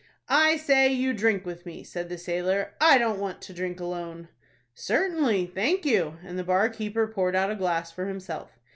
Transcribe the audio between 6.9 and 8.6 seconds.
poured out a glass for himself.